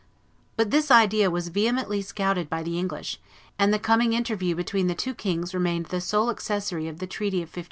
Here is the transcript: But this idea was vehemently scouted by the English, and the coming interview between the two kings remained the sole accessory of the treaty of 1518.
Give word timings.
But 0.57 0.71
this 0.71 0.89
idea 0.89 1.29
was 1.29 1.49
vehemently 1.49 2.01
scouted 2.01 2.49
by 2.49 2.63
the 2.63 2.79
English, 2.79 3.19
and 3.59 3.71
the 3.71 3.77
coming 3.77 4.13
interview 4.13 4.55
between 4.55 4.87
the 4.87 4.95
two 4.95 5.13
kings 5.13 5.53
remained 5.53 5.85
the 5.85 6.01
sole 6.01 6.31
accessory 6.31 6.87
of 6.87 6.97
the 6.97 7.05
treaty 7.05 7.37
of 7.43 7.49
1518. 7.49 7.59